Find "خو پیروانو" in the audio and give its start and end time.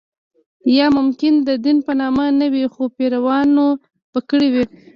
2.73-3.65